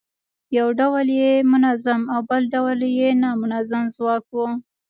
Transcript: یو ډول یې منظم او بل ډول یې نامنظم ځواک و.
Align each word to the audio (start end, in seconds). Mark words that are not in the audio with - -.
یو 0.57 0.67
ډول 0.79 1.07
یې 1.21 1.31
منظم 1.51 2.01
او 2.13 2.19
بل 2.29 2.41
ډول 2.53 2.79
یې 2.97 3.09
نامنظم 3.23 3.83
ځواک 3.95 4.25
و. 4.33 4.37